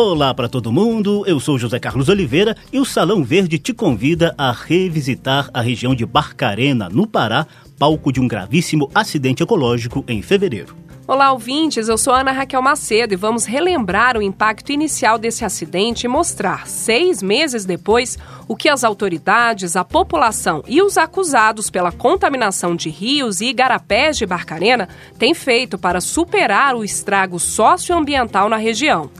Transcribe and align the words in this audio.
Olá 0.00 0.32
para 0.32 0.48
todo 0.48 0.70
mundo, 0.70 1.24
eu 1.26 1.40
sou 1.40 1.58
José 1.58 1.76
Carlos 1.80 2.08
Oliveira 2.08 2.56
e 2.72 2.78
o 2.78 2.84
Salão 2.84 3.24
Verde 3.24 3.58
te 3.58 3.74
convida 3.74 4.32
a 4.38 4.52
revisitar 4.52 5.50
a 5.52 5.60
região 5.60 5.92
de 5.92 6.06
Barcarena, 6.06 6.88
no 6.88 7.04
Pará, 7.04 7.48
palco 7.76 8.12
de 8.12 8.20
um 8.20 8.28
gravíssimo 8.28 8.88
acidente 8.94 9.42
ecológico 9.42 10.04
em 10.06 10.22
fevereiro. 10.22 10.76
Olá, 11.04 11.32
ouvintes. 11.32 11.88
Eu 11.88 11.98
sou 11.98 12.14
Ana 12.14 12.30
Raquel 12.30 12.62
Macedo 12.62 13.12
e 13.12 13.16
vamos 13.16 13.44
relembrar 13.44 14.16
o 14.16 14.22
impacto 14.22 14.70
inicial 14.70 15.18
desse 15.18 15.44
acidente 15.44 16.04
e 16.04 16.08
mostrar, 16.08 16.68
seis 16.68 17.20
meses 17.20 17.64
depois, 17.64 18.16
o 18.46 18.54
que 18.54 18.68
as 18.68 18.84
autoridades, 18.84 19.74
a 19.74 19.82
população 19.82 20.62
e 20.68 20.80
os 20.80 20.96
acusados 20.96 21.70
pela 21.70 21.90
contaminação 21.90 22.76
de 22.76 22.88
rios 22.88 23.40
e 23.40 23.46
igarapés 23.46 24.16
de 24.16 24.26
Barcarena 24.26 24.88
têm 25.18 25.34
feito 25.34 25.76
para 25.76 26.00
superar 26.00 26.76
o 26.76 26.84
estrago 26.84 27.40
socioambiental 27.40 28.48
na 28.48 28.58
região. 28.58 29.10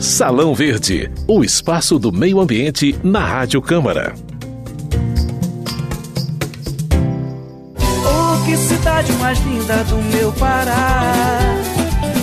Salão 0.00 0.54
Verde, 0.54 1.10
o 1.28 1.44
espaço 1.44 1.98
do 1.98 2.10
meio 2.10 2.40
ambiente 2.40 2.98
na 3.04 3.20
Rádio 3.20 3.60
Câmara. 3.60 4.14
que 8.46 8.56
cidade 8.56 9.12
mais 9.12 9.38
linda 9.40 9.84
do 9.84 9.96
meu 9.96 10.32
Pará. 10.32 11.38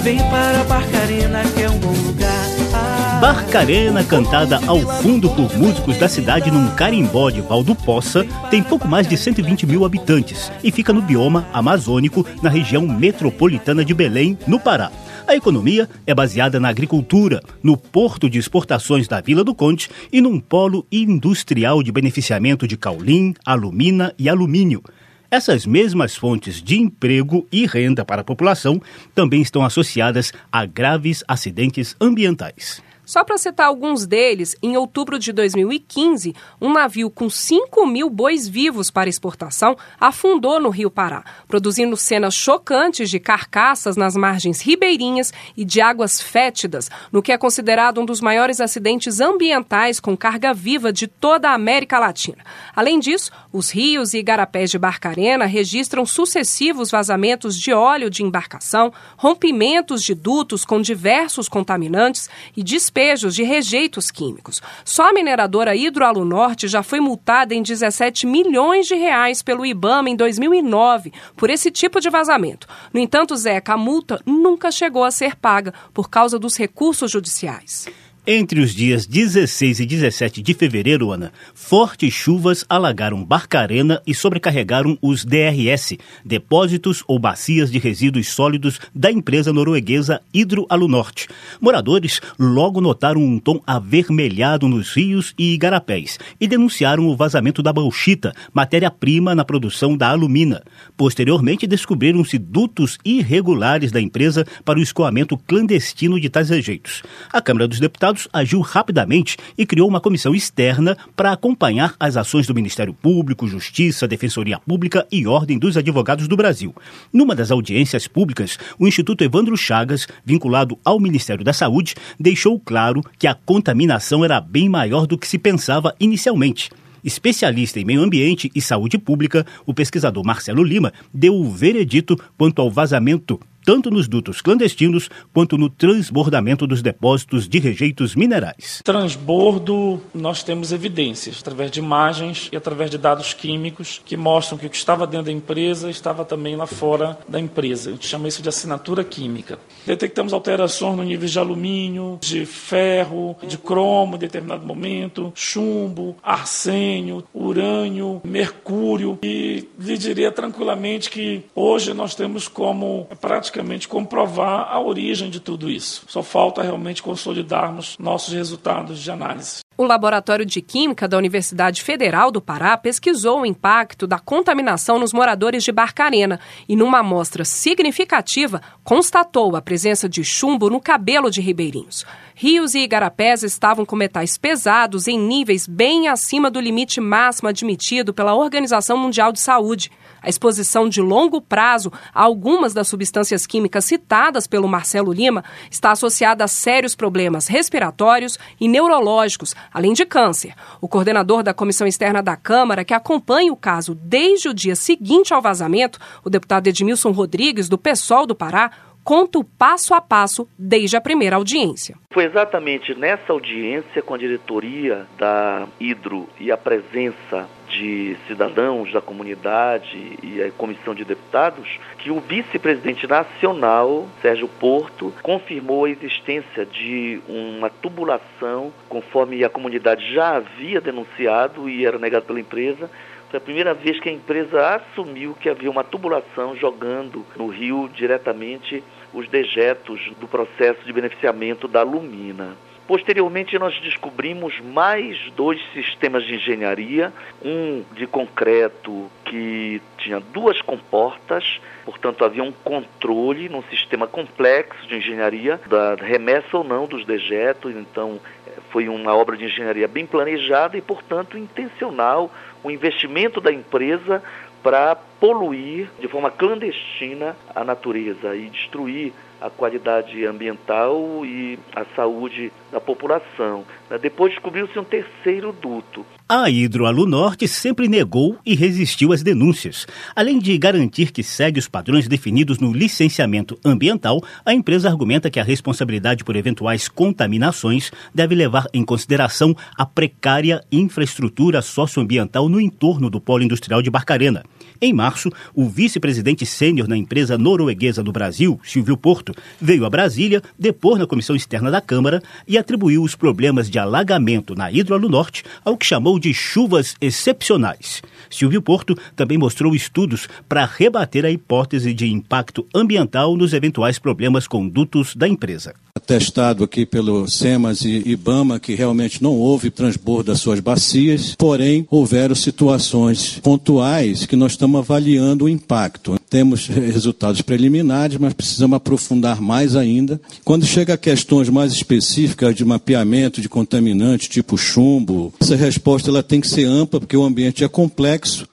Vem 0.02 0.18
para 0.18 0.64
Barcarena, 0.64 1.44
que 1.54 1.62
é 1.62 1.70
um 1.70 1.78
bom 1.78 1.94
lugar. 2.08 2.48
Ah, 2.74 3.20
Barcarena, 3.22 4.04
cantada 4.04 4.60
ao 4.66 4.80
fundo 4.80 5.30
por 5.30 5.56
músicos 5.56 5.98
da 5.98 6.10
cidade 6.10 6.50
num 6.50 6.72
carimbó 6.72 7.30
de 7.30 7.42
Valdo 7.42 7.76
Poça, 7.76 8.26
tem 8.50 8.64
pouco 8.64 8.88
mais 8.88 9.08
de 9.08 9.16
120 9.16 9.68
mil 9.68 9.86
habitantes 9.86 10.52
e 10.64 10.72
fica 10.72 10.92
no 10.92 11.02
bioma 11.04 11.48
amazônico, 11.54 12.26
na 12.42 12.50
região 12.50 12.88
metropolitana 12.88 13.86
de 13.86 13.94
Belém, 13.94 14.36
no 14.48 14.60
Pará. 14.60 14.92
A 15.28 15.36
economia 15.36 15.90
é 16.06 16.16
baseada 16.16 16.58
na 16.58 16.70
agricultura, 16.70 17.44
no 17.62 17.76
porto 17.76 18.30
de 18.30 18.40
exportações 18.40 19.10
da 19.10 19.20
Vila 19.20 19.44
do 19.44 19.54
Conde 19.54 19.90
e 20.10 20.22
num 20.22 20.40
polo 20.40 20.88
industrial 20.90 21.84
de 21.84 21.92
beneficiamento 21.92 22.66
de 22.66 22.78
caulim, 22.78 23.34
alumina 23.46 24.14
e 24.18 24.30
alumínio. 24.30 24.82
Essas 25.30 25.66
mesmas 25.66 26.16
fontes 26.16 26.64
de 26.64 26.80
emprego 26.80 27.46
e 27.52 27.66
renda 27.66 28.06
para 28.06 28.22
a 28.22 28.24
população 28.24 28.82
também 29.14 29.42
estão 29.42 29.66
associadas 29.66 30.32
a 30.50 30.66
graves 30.66 31.26
acidentes 31.28 31.94
ambientais. 32.00 32.82
Só 33.08 33.24
para 33.24 33.38
citar 33.38 33.68
alguns 33.68 34.06
deles, 34.06 34.54
em 34.62 34.76
outubro 34.76 35.18
de 35.18 35.32
2015, 35.32 36.36
um 36.60 36.74
navio 36.74 37.10
com 37.10 37.30
5 37.30 37.88
mil 37.88 38.10
bois 38.10 38.50
vivos 38.50 38.92
para 38.92 39.08
exportação 39.08 39.78
afundou 39.98 40.60
no 40.60 40.68
Rio 40.68 40.92
Pará, 40.92 41.24
produzindo 41.48 41.96
cenas 41.96 42.34
chocantes 42.34 43.10
de 43.10 43.18
carcaças 43.18 43.96
nas 43.96 44.18
margens 44.18 44.60
ribeirinhas 44.60 45.32
e 45.56 45.64
de 45.64 45.80
águas 45.80 46.20
fétidas, 46.20 46.92
no 47.10 47.22
que 47.22 47.32
é 47.32 47.38
considerado 47.38 48.02
um 48.02 48.06
dos 48.06 48.20
maiores 48.20 48.60
acidentes 48.60 49.22
ambientais 49.22 50.02
com 50.02 50.18
carga 50.18 50.54
viva 50.54 50.92
de 50.92 51.08
toda 51.08 51.52
a 51.52 51.54
América 51.54 52.00
Latina. 52.00 52.44
Além 52.76 53.00
disso, 53.00 53.32
os 53.54 53.70
rios 53.70 54.14
e 54.14 54.18
igarapés 54.18 54.70
de 54.70 54.78
Barcarena 54.78 55.46
registram 55.46 56.06
sucessivos 56.06 56.92
vazamentos 56.92 57.58
de 57.58 57.72
óleo 57.72 58.10
de 58.10 58.22
embarcação, 58.22 58.92
rompimentos 59.16 60.04
de 60.04 60.14
dutos 60.14 60.66
com 60.66 60.82
diversos 60.82 61.48
contaminantes 61.48 62.30
e 62.56 62.62
despejos 62.98 63.36
de 63.36 63.44
rejeitos 63.44 64.10
químicos. 64.10 64.60
Só 64.84 65.10
a 65.10 65.14
mineradora 65.14 65.76
Hidroalu 65.76 66.26
Norte 66.26 66.68
já 66.68 66.82
foi 66.82 67.00
multada 67.00 67.54
em 67.54 67.62
17 67.62 68.26
milhões 68.26 68.88
de 68.88 68.96
reais 68.96 69.44
pelo 69.44 69.64
IBAMA 69.64 70.10
em 70.10 70.16
2009 70.16 71.14
por 71.36 71.52
esse 71.52 71.70
tipo 71.70 72.00
de 72.00 72.10
vazamento. 72.10 72.68
No 72.92 73.00
entanto, 73.00 73.36
Zeca, 73.36 73.74
a 73.74 73.78
multa 73.78 74.20
nunca 74.26 74.72
chegou 74.72 75.04
a 75.04 75.12
ser 75.12 75.36
paga 75.36 75.76
por 75.94 76.10
causa 76.10 76.40
dos 76.40 76.58
recursos 76.58 77.12
judiciais. 77.12 77.88
Entre 78.30 78.60
os 78.60 78.76
dias 78.76 79.06
16 79.06 79.80
e 79.80 79.86
17 79.86 80.42
de 80.42 80.54
fevereiro, 80.54 81.14
Ana, 81.14 81.32
fortes 81.56 82.14
chuvas 82.14 82.66
alagaram 82.68 83.24
Barcarena 83.24 84.02
e 84.06 84.14
sobrecarregaram 84.14 84.98
os 85.02 85.24
DRS, 85.24 85.98
depósitos 86.26 87.06
ou 87.08 87.18
bacias 87.18 87.72
de 87.72 87.80
resíduos 87.80 88.28
sólidos 88.28 88.82
da 88.94 89.10
empresa 89.10 89.54
norueguesa 89.54 90.20
Hidroalunorte. 90.34 91.30
Moradores 91.62 92.20
logo 92.38 92.82
notaram 92.82 93.22
um 93.22 93.40
tom 93.40 93.62
avermelhado 93.66 94.68
nos 94.68 94.92
rios 94.94 95.34
e 95.38 95.54
igarapés 95.54 96.20
e 96.38 96.50
denunciaram 96.50 97.08
o 97.08 97.16
vazamento 97.16 97.64
da 97.64 97.72
bauxita, 97.72 98.34
matéria-prima 98.54 99.34
na 99.34 99.46
produção 99.46 99.96
da 99.96 100.10
alumina. 100.10 100.62
Posteriormente, 100.98 101.66
descobriram-se 101.66 102.38
dutos 102.38 102.98
irregulares 103.06 103.90
da 103.90 104.02
empresa 104.02 104.46
para 104.66 104.80
o 104.80 104.84
escoamento 104.84 105.38
clandestino 105.38 106.20
de 106.20 106.30
tais 106.30 106.50
rejeitos. 106.50 107.04
A 107.32 107.42
Câmara 107.42 107.70
dos 107.70 107.80
Deputados 107.80 108.17
agiu 108.32 108.62
rapidamente 108.62 109.38
e 109.58 109.66
criou 109.66 109.88
uma 109.88 110.00
comissão 110.00 110.34
externa 110.34 110.98
para 111.16 111.32
acompanhar 111.32 111.96
as 112.00 112.16
ações 112.16 112.48
do 112.48 112.56
Ministério 112.56 112.94
Público, 112.94 113.48
Justiça, 113.48 114.08
Defensoria 114.08 114.60
Pública 114.60 115.06
e 115.12 115.28
Ordem 115.28 115.60
dos 115.60 115.76
Advogados 115.76 116.28
do 116.28 116.38
Brasil. 116.38 116.74
Numa 117.12 117.36
das 117.36 117.52
audiências 117.52 118.08
públicas, 118.08 118.58
o 118.80 118.88
Instituto 118.88 119.24
Evandro 119.24 119.58
Chagas, 119.58 120.08
vinculado 120.24 120.80
ao 120.86 121.00
Ministério 121.00 121.44
da 121.44 121.54
Saúde, 121.54 121.96
deixou 122.20 122.60
claro 122.60 123.04
que 123.20 123.28
a 123.28 123.36
contaminação 123.36 124.24
era 124.24 124.40
bem 124.40 124.70
maior 124.70 125.06
do 125.06 125.18
que 125.18 125.28
se 125.28 125.38
pensava 125.38 125.94
inicialmente. 126.00 126.70
Especialista 127.04 127.80
em 127.80 127.86
meio 127.86 128.02
ambiente 128.02 128.52
e 128.54 128.62
saúde 128.62 128.98
pública, 128.98 129.46
o 129.66 129.74
pesquisador 129.74 130.26
Marcelo 130.26 130.64
Lima 130.64 130.92
deu 131.14 131.36
o 131.36 131.50
veredito 131.50 132.18
quanto 132.38 132.62
ao 132.62 132.70
vazamento 132.70 133.40
tanto 133.68 133.92
nos 133.92 134.08
dutos 134.08 134.42
clandestinos 134.42 135.10
quanto 135.34 135.58
no 135.58 135.70
transbordamento 135.70 136.66
dos 136.66 136.82
depósitos 136.82 137.50
de 137.50 137.60
rejeitos 137.60 138.16
minerais. 138.16 138.82
Transbordo, 138.82 140.02
nós 140.16 140.42
temos 140.42 140.72
evidências 140.72 141.40
através 141.42 141.70
de 141.70 141.80
imagens 141.80 142.48
e 142.50 142.56
através 142.56 142.90
de 142.90 142.98
dados 142.98 143.34
químicos 143.34 144.02
que 144.06 144.16
mostram 144.16 144.58
que 144.58 144.68
o 144.68 144.70
que 144.70 144.78
estava 144.78 145.06
dentro 145.06 145.26
da 145.26 145.34
empresa 145.34 145.90
estava 145.90 146.24
também 146.24 146.56
lá 146.56 146.66
fora 146.66 147.20
da 147.28 147.42
empresa. 147.42 147.90
A 147.90 147.92
gente 147.92 148.08
chama 148.08 148.30
isso 148.30 148.42
de 148.42 148.48
assinatura 148.48 149.04
química. 149.04 149.60
Detectamos 149.86 150.32
alterações 150.32 150.96
no 150.96 151.04
nível 151.04 151.28
de 151.28 151.38
alumínio, 151.38 152.20
de 152.22 152.46
ferro, 152.46 153.36
de 153.46 153.58
cromo 153.58 154.16
em 154.16 154.20
determinado 154.20 154.66
momento, 154.66 155.34
chumbo, 155.36 156.16
arsênio, 156.24 157.22
urânio, 157.34 158.22
mercúrio 158.24 159.20
e 159.22 159.68
lhe 159.78 159.98
diria 159.98 160.32
tranquilamente 160.32 161.10
que 161.10 161.44
hoje 161.54 161.94
nós 161.94 162.16
temos 162.16 162.48
como 162.48 163.10
prática 163.20 163.57
praticamente 163.58 163.88
comprovar 163.88 164.68
a 164.70 164.80
origem 164.80 165.30
de 165.30 165.40
tudo 165.40 165.70
isso. 165.70 166.04
Só 166.08 166.22
falta 166.22 166.62
realmente 166.62 167.02
consolidarmos 167.02 167.98
nossos 168.00 168.34
resultados 168.34 169.00
de 169.00 169.10
análise. 169.10 169.62
O 169.76 169.84
Laboratório 169.84 170.46
de 170.46 170.62
Química 170.62 171.08
da 171.08 171.18
Universidade 171.18 171.84
Federal 171.84 172.32
do 172.32 172.42
Pará 172.42 172.76
pesquisou 172.78 173.42
o 173.42 173.46
impacto 173.46 174.08
da 174.08 174.20
contaminação 174.20 175.00
nos 175.00 175.14
moradores 175.14 175.64
de 175.64 175.72
Barcarena 175.72 176.40
e, 176.68 176.76
numa 176.76 177.00
amostra 177.00 177.46
significativa, 177.46 178.62
constatou 178.84 179.56
a 179.56 179.62
presença 179.62 180.10
de 180.10 180.24
chumbo 180.24 180.70
no 180.70 180.82
cabelo 180.82 181.30
de 181.30 181.42
ribeirinhos. 181.42 182.06
Rios 182.34 182.76
e 182.76 182.80
igarapés 182.80 183.44
estavam 183.44 183.86
com 183.86 183.96
metais 183.96 184.38
pesados 184.38 185.08
em 185.08 185.20
níveis 185.20 185.68
bem 185.68 186.08
acima 186.08 186.50
do 186.50 186.60
limite 186.60 187.00
máximo 187.00 187.50
admitido 187.50 188.14
pela 188.14 188.36
Organização 188.36 188.98
Mundial 188.98 189.32
de 189.32 189.40
Saúde. 189.40 189.92
A 190.28 190.30
exposição 190.30 190.90
de 190.90 191.02
longo 191.02 191.40
prazo 191.40 191.90
a 192.14 192.22
algumas 192.22 192.74
das 192.74 192.90
substâncias 192.90 193.48
químicas 193.48 193.86
citadas 193.86 194.46
pelo 194.46 194.68
Marcelo 194.68 195.14
Lima 195.14 195.42
está 195.72 195.92
associada 195.92 196.44
a 196.44 196.50
sérios 196.50 196.96
problemas 196.96 197.48
respiratórios 197.48 198.38
e 198.60 198.68
neurológicos, 198.68 199.56
além 199.74 199.94
de 199.94 200.06
câncer. 200.06 200.54
O 200.82 200.88
coordenador 200.90 201.44
da 201.44 201.54
Comissão 201.54 201.88
Externa 201.88 202.22
da 202.22 202.36
Câmara, 202.36 202.84
que 202.84 202.94
acompanha 202.94 203.54
o 203.54 203.56
caso 203.56 203.96
desde 203.96 204.50
o 204.50 204.54
dia 204.54 204.76
seguinte 204.76 205.34
ao 205.34 205.42
vazamento, 205.42 205.98
o 206.26 206.30
deputado 206.30 206.68
Edmilson 206.68 207.12
Rodrigues, 207.12 207.70
do 207.70 207.78
PSOL 207.78 208.28
do 208.28 208.36
Pará, 208.36 208.70
conta 209.08 209.40
o 209.40 209.44
passo 209.46 209.94
a 209.94 210.02
passo 210.02 210.50
desde 210.60 210.98
a 210.98 211.02
primeira 211.02 211.38
audiência. 211.38 211.96
Foi 212.12 212.26
exatamente 212.26 212.94
nessa 212.94 213.32
audiência 213.32 214.02
com 214.02 214.14
a 214.14 214.18
diretoria 214.18 215.08
da 215.18 215.66
Hidro 215.80 216.28
e 216.38 216.52
a 216.52 216.58
presença 216.58 217.48
de 217.70 218.18
cidadãos 218.28 218.92
da 218.92 219.00
comunidade 219.00 220.18
e 220.22 220.44
a 220.44 220.52
comissão 220.52 220.94
de 220.94 221.06
deputados 221.06 221.80
que 222.00 222.12
o 222.12 222.20
vice-presidente 222.20 223.08
nacional, 223.08 224.10
Sérgio 224.22 224.50
Porto, 224.50 225.14
confirmou 225.24 225.86
a 225.86 225.90
existência 225.90 226.66
de 226.66 227.22
uma 227.30 227.70
tubulação, 227.70 228.74
conforme 228.90 229.42
a 229.42 229.50
comunidade 229.50 230.14
já 230.14 230.36
havia 230.36 230.82
denunciado 230.82 231.70
e 231.70 231.86
era 231.86 231.98
negado 231.98 232.26
pela 232.26 232.42
empresa, 232.42 232.90
foi 233.30 233.38
a 233.38 233.42
primeira 233.42 233.74
vez 233.74 234.00
que 234.00 234.08
a 234.08 234.12
empresa 234.12 234.76
assumiu 234.76 235.36
que 235.40 235.50
havia 235.50 235.70
uma 235.70 235.84
tubulação 235.84 236.56
jogando 236.56 237.26
no 237.36 237.48
rio 237.48 237.90
diretamente 237.94 238.82
os 239.18 239.28
dejetos 239.28 240.00
do 240.20 240.28
processo 240.28 240.86
de 240.86 240.94
beneficiamento 240.94 241.68
da 241.68 241.80
alumina. 241.80 242.56
Posteriormente, 242.88 243.58
nós 243.60 243.78
descobrimos 243.82 244.62
mais 244.62 245.18
dois 245.36 245.60
sistemas 245.74 246.24
de 246.24 246.36
engenharia, 246.36 247.12
um 247.44 247.84
de 247.94 248.08
concreto 248.08 249.12
que 249.26 249.82
tinha 249.98 250.22
duas 250.22 250.62
comportas, 250.62 251.60
portanto 251.84 252.24
havia 252.24 252.44
um 252.44 252.52
controle 252.52 253.50
num 253.50 253.64
sistema 253.64 254.08
complexo 254.08 254.88
de 254.88 254.96
engenharia 254.96 255.60
da 255.66 255.96
remessa 255.96 256.56
ou 256.56 256.64
não 256.64 256.86
dos 256.86 257.04
dejetos, 257.04 257.76
então 257.76 258.22
foi 258.70 258.88
uma 258.88 259.14
obra 259.14 259.36
de 259.36 259.46
engenharia 259.46 259.88
bem 259.88 260.06
planejada 260.06 260.78
e, 260.78 260.82
portanto, 260.82 261.38
intencional, 261.38 262.32
o 262.64 262.72
investimento 262.72 263.42
da 263.42 263.52
empresa 263.52 264.24
para 264.64 264.98
poluir 265.20 265.90
de 266.00 266.08
forma 266.08 266.32
clandestina 266.32 267.36
a 267.56 267.64
natureza 267.64 268.36
e 268.36 268.50
destruir 268.50 269.14
a 269.40 269.50
qualidade 269.50 270.26
ambiental 270.26 271.24
e 271.24 271.60
a 271.76 271.86
saúde 271.96 272.52
da 272.72 272.80
população. 272.80 273.66
Né? 273.90 273.98
Depois 273.98 274.32
descobriu-se 274.32 274.78
um 274.78 274.84
terceiro 274.84 275.52
duto. 275.52 276.06
A 276.30 276.50
Hidroalunorte 276.50 277.48
sempre 277.48 277.88
negou 277.88 278.36
e 278.46 278.54
resistiu 278.54 279.14
às 279.14 279.24
denúncias. 279.24 279.88
Além 280.14 280.40
de 280.40 280.58
garantir 280.58 281.14
que 281.14 281.24
segue 281.24 281.58
os 281.58 281.70
padrões 281.70 282.06
definidos 282.06 282.60
no 282.60 282.74
licenciamento 282.74 283.58
ambiental, 283.64 284.22
a 284.46 284.54
empresa 284.54 284.90
argumenta 284.90 285.30
que 285.30 285.40
a 285.40 285.44
responsabilidade 285.44 286.26
por 286.26 286.36
eventuais 286.36 286.90
contaminações 286.90 287.94
deve 288.14 288.36
levar 288.36 288.68
em 288.74 288.84
consideração 288.84 289.56
a 289.78 289.86
precária 289.86 290.62
infraestrutura 290.70 291.62
socioambiental 291.62 292.50
no 292.50 292.60
entorno 292.60 293.10
do 293.10 293.22
polo 293.22 293.44
industrial 293.44 293.82
de 293.82 293.90
Barcarena. 293.90 294.44
Em 294.82 294.92
março, 294.92 295.32
o 295.56 295.70
vice-presidente 295.70 296.46
sênior 296.46 296.90
na 296.90 296.98
empresa 296.98 297.38
norueguesa 297.38 298.04
do 298.04 298.12
Brasil, 298.12 298.60
Silvio 298.66 298.98
Porto, 298.98 299.34
veio 299.62 299.86
a 299.86 299.90
Brasília 299.90 300.44
depor 300.60 301.00
na 301.00 301.08
comissão 301.08 301.38
externa 301.38 301.72
da 301.72 301.80
Câmara 301.80 302.22
e 302.46 302.58
atribuiu 302.58 303.02
os 303.02 303.16
problemas 303.16 303.70
de 303.70 303.80
alagamento 303.80 304.54
na 304.56 304.70
Hidroalunorte 304.70 305.44
ao 305.64 305.78
que 305.78 305.86
chamou 305.86 306.17
de 306.20 306.34
chuvas 306.34 306.96
excepcionais. 307.00 308.02
Silvio 308.30 308.62
Porto 308.62 308.98
também 309.16 309.38
mostrou 309.38 309.76
estudos 309.76 310.28
para 310.48 310.66
rebater 310.66 311.26
a 311.26 311.32
hipótese 311.32 311.94
de 311.94 312.08
impacto 312.08 312.68
ambiental 312.74 313.36
nos 313.36 313.54
eventuais 313.54 314.00
problemas 314.00 314.48
com 314.48 314.68
dutos 314.68 315.16
da 315.16 315.28
empresa 315.28 315.74
atestado 316.08 316.64
aqui 316.64 316.86
pelo 316.86 317.28
SEMAS 317.28 317.82
e 317.82 318.02
IBAMA 318.06 318.62
que 318.62 318.74
realmente 318.74 319.22
não 319.22 319.34
houve 319.34 319.70
transbordo 319.70 320.32
das 320.32 320.40
suas 320.40 320.62
bacias, 320.62 321.36
porém 321.38 321.86
houveram 321.92 322.34
situações 322.34 323.40
pontuais 323.44 324.26
que 324.26 324.38
nós 324.38 324.54
estamos 324.54 324.80
avaliando 324.80 325.46
o 325.46 325.50
impacto. 325.50 326.18
Temos 326.30 326.68
resultados 326.68 327.42
preliminares, 327.42 328.18
mas 328.18 328.34
precisamos 328.34 328.78
aprofundar 328.78 329.42
mais 329.42 329.76
ainda. 329.76 330.20
Quando 330.46 330.66
chega 330.66 330.94
a 330.94 330.98
questões 330.98 331.50
mais 331.50 331.74
específicas 331.74 332.56
de 332.56 332.64
mapeamento 332.64 333.42
de 333.42 333.50
contaminantes, 333.50 334.30
tipo 334.30 334.58
chumbo, 334.58 335.34
essa 335.40 335.56
resposta 335.58 336.10
ela 336.10 336.24
tem 336.24 336.40
que 336.40 336.48
ser 336.48 336.66
ampla, 336.66 337.02
porque 337.02 337.18
o 337.18 337.24
ambiente 337.24 337.64
é 337.64 337.68
complexo. 337.68 338.48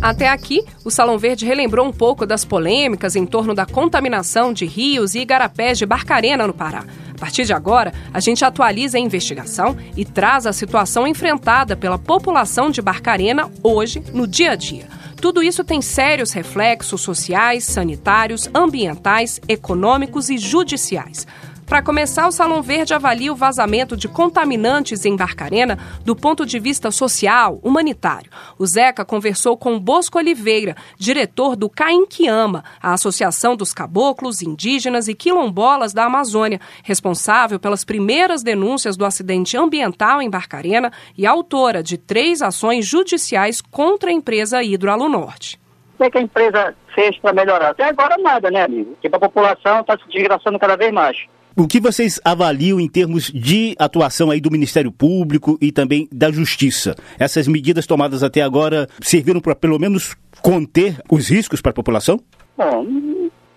Até 0.00 0.28
aqui, 0.28 0.64
o 0.84 0.90
Salão 0.90 1.18
Verde 1.18 1.44
relembrou 1.44 1.84
um 1.84 1.92
pouco 1.92 2.24
das 2.24 2.44
polêmicas 2.44 3.16
em 3.16 3.26
torno 3.26 3.52
da 3.52 3.66
contaminação 3.66 4.52
de 4.52 4.64
rios 4.64 5.16
e 5.16 5.20
igarapés 5.20 5.76
de 5.76 5.84
Barcarena, 5.84 6.46
no 6.46 6.54
Pará. 6.54 6.84
A 7.12 7.18
partir 7.18 7.44
de 7.44 7.52
agora, 7.52 7.92
a 8.14 8.20
gente 8.20 8.44
atualiza 8.44 8.96
a 8.96 9.00
investigação 9.00 9.76
e 9.96 10.04
traz 10.04 10.46
a 10.46 10.52
situação 10.52 11.04
enfrentada 11.04 11.76
pela 11.76 11.98
população 11.98 12.70
de 12.70 12.80
Barcarena 12.80 13.50
hoje, 13.60 14.00
no 14.14 14.24
dia 14.24 14.52
a 14.52 14.56
dia. 14.56 14.86
Tudo 15.20 15.42
isso 15.42 15.64
tem 15.64 15.82
sérios 15.82 16.30
reflexos 16.30 17.00
sociais, 17.00 17.64
sanitários, 17.64 18.48
ambientais, 18.54 19.40
econômicos 19.48 20.30
e 20.30 20.38
judiciais. 20.38 21.26
Para 21.68 21.82
começar, 21.82 22.26
o 22.26 22.32
Salão 22.32 22.62
Verde 22.62 22.94
avalia 22.94 23.30
o 23.30 23.36
vazamento 23.36 23.94
de 23.94 24.08
contaminantes 24.08 25.04
em 25.04 25.14
Barcarena 25.14 25.78
do 26.02 26.16
ponto 26.16 26.46
de 26.46 26.58
vista 26.58 26.90
social, 26.90 27.60
humanitário. 27.62 28.30
O 28.58 28.64
Zeca 28.64 29.04
conversou 29.04 29.54
com 29.54 29.78
Bosco 29.78 30.16
Oliveira, 30.16 30.74
diretor 30.96 31.54
do 31.54 31.68
Cainquiama, 31.68 32.64
a 32.82 32.94
Associação 32.94 33.54
dos 33.54 33.74
Caboclos, 33.74 34.40
Indígenas 34.40 35.08
e 35.08 35.14
Quilombolas 35.14 35.92
da 35.92 36.06
Amazônia, 36.06 36.58
responsável 36.82 37.60
pelas 37.60 37.84
primeiras 37.84 38.42
denúncias 38.42 38.96
do 38.96 39.04
acidente 39.04 39.54
ambiental 39.54 40.22
em 40.22 40.30
Barcarena 40.30 40.90
e 41.18 41.26
autora 41.26 41.82
de 41.82 41.98
três 41.98 42.40
ações 42.40 42.86
judiciais 42.86 43.60
contra 43.60 44.08
a 44.08 44.12
empresa 44.12 44.62
Hidroalunorte. 44.62 45.60
O 45.98 46.04
é 46.04 46.10
que 46.10 46.16
a 46.16 46.22
empresa 46.22 46.74
fez 46.94 47.18
para 47.18 47.34
melhorar? 47.34 47.70
Até 47.72 47.84
agora 47.84 48.16
nada, 48.16 48.50
né, 48.50 48.62
amigo? 48.62 48.92
Porque 48.92 49.08
a 49.08 49.20
população 49.20 49.80
está 49.80 49.98
se 49.98 50.08
desgraçando 50.08 50.58
cada 50.58 50.74
vez 50.76 50.90
mais. 50.92 51.28
O 51.60 51.66
que 51.66 51.80
vocês 51.80 52.20
avaliam 52.24 52.78
em 52.78 52.88
termos 52.88 53.32
de 53.32 53.74
atuação 53.80 54.30
aí 54.30 54.40
do 54.40 54.48
Ministério 54.48 54.92
Público 54.92 55.58
e 55.60 55.72
também 55.72 56.08
da 56.12 56.30
Justiça? 56.30 56.94
Essas 57.18 57.48
medidas 57.48 57.84
tomadas 57.84 58.22
até 58.22 58.42
agora 58.42 58.86
serviram 59.00 59.40
para 59.40 59.56
pelo 59.56 59.76
menos 59.76 60.16
conter 60.40 60.94
os 61.10 61.28
riscos 61.28 61.60
para 61.60 61.70
a 61.70 61.74
população? 61.74 62.20
Bom, 62.56 62.86